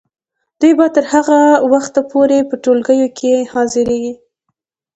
دوی 0.59 0.71
به 0.77 0.85
تر 0.95 1.05
هغه 1.13 1.39
وخته 1.73 2.01
پورې 2.11 2.39
په 2.49 2.55
ټولګیو 2.63 3.07
کې 3.17 3.33
حاضریږي. 3.53 4.13